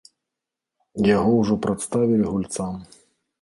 [1.17, 2.73] Яго ўжо прадставілі гульцам.